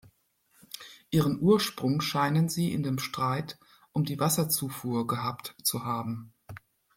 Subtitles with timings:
[1.11, 3.59] Ihren Ursprung scheinen sie in dem Streit
[3.91, 6.33] um die Wasserzufuhr gehabt zu haben.